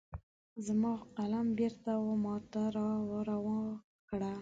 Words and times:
زما 0.65 0.93
قلم 1.15 1.47
بیرته 1.57 1.91
وماته 2.07 2.63
را 2.75 2.89
روا 3.29 3.61
کړه 4.09 4.33